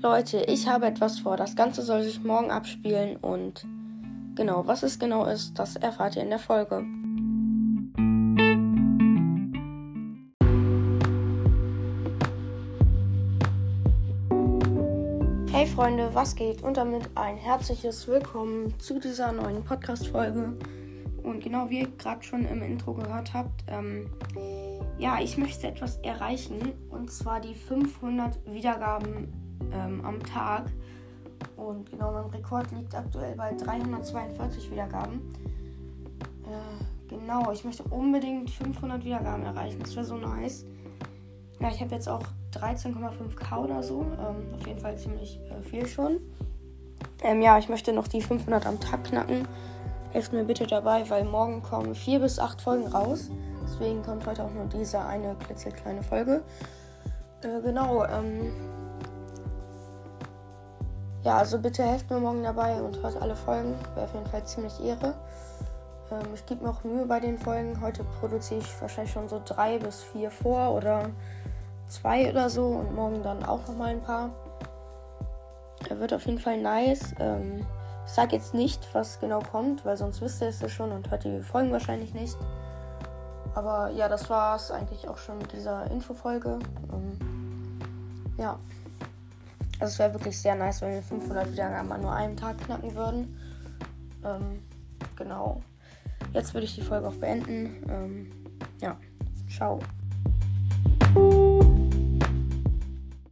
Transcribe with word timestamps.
Leute, 0.00 0.44
ich 0.44 0.68
habe 0.68 0.86
etwas 0.86 1.18
vor. 1.18 1.36
Das 1.36 1.56
Ganze 1.56 1.82
soll 1.82 2.04
sich 2.04 2.22
morgen 2.22 2.52
abspielen 2.52 3.16
und 3.16 3.66
genau, 4.36 4.64
was 4.64 4.84
es 4.84 5.00
genau 5.00 5.24
ist, 5.24 5.58
das 5.58 5.74
erfahrt 5.74 6.14
ihr 6.14 6.22
in 6.22 6.30
der 6.30 6.38
Folge. 6.38 6.86
Hey 15.50 15.66
Freunde, 15.66 16.10
was 16.12 16.36
geht? 16.36 16.62
Und 16.62 16.76
damit 16.76 17.10
ein 17.16 17.36
herzliches 17.36 18.06
Willkommen 18.06 18.78
zu 18.78 19.00
dieser 19.00 19.32
neuen 19.32 19.64
Podcast-Folge. 19.64 20.56
Und 21.24 21.42
genau 21.42 21.68
wie 21.70 21.80
ihr 21.80 21.88
gerade 21.98 22.22
schon 22.22 22.46
im 22.46 22.62
Intro 22.62 22.94
gehört 22.94 23.34
habt, 23.34 23.64
ähm, 23.66 24.08
ja, 24.96 25.18
ich 25.20 25.36
möchte 25.36 25.66
etwas 25.66 25.96
erreichen 26.04 26.72
und 26.88 27.10
zwar 27.10 27.40
die 27.40 27.56
500 27.56 28.38
Wiedergaben 28.46 29.47
ähm, 29.72 30.04
am 30.04 30.22
Tag. 30.22 30.66
Und 31.56 31.90
genau, 31.90 32.12
mein 32.12 32.26
Rekord 32.26 32.70
liegt 32.72 32.94
aktuell 32.94 33.34
bei 33.36 33.52
342 33.52 34.70
Wiedergaben. 34.70 35.20
Äh, 36.44 37.08
genau, 37.08 37.52
ich 37.52 37.64
möchte 37.64 37.82
unbedingt 37.84 38.50
500 38.50 39.04
Wiedergaben 39.04 39.44
erreichen. 39.44 39.80
Das 39.80 39.94
wäre 39.94 40.04
so 40.04 40.16
nice. 40.16 40.64
Ja, 41.60 41.68
ich 41.68 41.80
habe 41.80 41.94
jetzt 41.94 42.08
auch 42.08 42.22
13,5k 42.54 43.58
oder 43.58 43.82
so. 43.82 44.02
Ähm, 44.02 44.54
auf 44.54 44.66
jeden 44.66 44.80
Fall 44.80 44.96
ziemlich 44.96 45.40
äh, 45.50 45.62
viel 45.62 45.86
schon. 45.86 46.20
Ähm, 47.22 47.42
ja, 47.42 47.58
ich 47.58 47.68
möchte 47.68 47.92
noch 47.92 48.08
die 48.08 48.22
500 48.22 48.66
am 48.66 48.80
Tag 48.80 49.04
knacken. 49.04 49.46
Helft 50.12 50.32
mir 50.32 50.44
bitte 50.44 50.66
dabei, 50.66 51.08
weil 51.10 51.24
morgen 51.24 51.62
kommen 51.62 51.94
4 51.94 52.20
bis 52.20 52.38
8 52.38 52.60
Folgen 52.62 52.86
raus. 52.86 53.30
Deswegen 53.64 54.02
kommt 54.02 54.26
heute 54.26 54.44
auch 54.44 54.52
nur 54.52 54.66
diese 54.66 55.00
eine 55.00 55.34
klitzekleine 55.34 56.02
Folge. 56.02 56.42
Äh, 57.42 57.60
genau, 57.62 58.04
ähm, 58.04 58.52
ja, 61.28 61.36
also 61.36 61.58
bitte 61.58 61.84
helft 61.84 62.08
mir 62.08 62.18
morgen 62.18 62.42
dabei 62.42 62.80
und 62.80 63.02
hört 63.02 63.20
alle 63.20 63.36
Folgen. 63.36 63.74
Wäre 63.94 64.06
auf 64.06 64.14
jeden 64.14 64.26
Fall 64.26 64.44
ziemlich 64.44 64.82
Ehre. 64.82 65.12
Ähm, 66.10 66.26
ich 66.34 66.46
gebe 66.46 66.64
mir 66.64 66.70
auch 66.70 66.82
Mühe 66.84 67.04
bei 67.04 67.20
den 67.20 67.36
Folgen. 67.36 67.82
Heute 67.82 68.02
produziere 68.18 68.60
ich 68.60 68.80
wahrscheinlich 68.80 69.12
schon 69.12 69.28
so 69.28 69.42
drei 69.44 69.78
bis 69.78 70.02
vier 70.04 70.30
vor 70.30 70.72
oder 70.74 71.10
zwei 71.86 72.30
oder 72.30 72.48
so 72.48 72.68
und 72.68 72.94
morgen 72.94 73.22
dann 73.22 73.44
auch 73.44 73.60
noch 73.68 73.76
mal 73.76 73.90
ein 73.90 74.00
paar. 74.00 74.30
Er 75.90 76.00
wird 76.00 76.14
auf 76.14 76.24
jeden 76.24 76.38
Fall 76.38 76.62
nice. 76.62 77.14
Ähm, 77.20 77.66
ich 78.06 78.12
sage 78.12 78.34
jetzt 78.34 78.54
nicht, 78.54 78.88
was 78.94 79.20
genau 79.20 79.40
kommt, 79.40 79.84
weil 79.84 79.98
sonst 79.98 80.22
wisst 80.22 80.40
ihr 80.40 80.48
es 80.48 80.62
ja 80.62 80.70
schon 80.70 80.92
und 80.92 81.10
hört 81.10 81.24
die 81.24 81.42
Folgen 81.42 81.72
wahrscheinlich 81.72 82.14
nicht. 82.14 82.38
Aber 83.54 83.90
ja, 83.90 84.08
das 84.08 84.30
war 84.30 84.56
es 84.56 84.70
eigentlich 84.70 85.06
auch 85.06 85.18
schon 85.18 85.36
mit 85.36 85.52
dieser 85.52 85.90
Infofolge. 85.90 86.58
Ähm, 86.90 87.18
ja. 88.38 88.58
Also 89.80 89.92
es 89.92 89.98
wäre 89.98 90.14
wirklich 90.14 90.38
sehr 90.38 90.54
nice, 90.54 90.82
wenn 90.82 90.92
wir 90.92 91.02
500 91.02 91.52
Wiedergaben 91.52 91.92
an 91.92 92.00
nur 92.00 92.12
einem 92.12 92.36
Tag 92.36 92.58
knacken 92.58 92.94
würden. 92.94 93.38
Ähm, 94.24 94.62
genau. 95.16 95.62
Jetzt 96.32 96.54
würde 96.54 96.66
ich 96.66 96.74
die 96.74 96.82
Folge 96.82 97.08
auch 97.08 97.14
beenden. 97.14 97.84
Ähm, 97.88 98.32
ja, 98.80 98.98
ciao. 99.48 99.78